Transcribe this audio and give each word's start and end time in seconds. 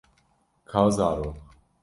Ka 0.65 0.89
zarok. 0.95 1.37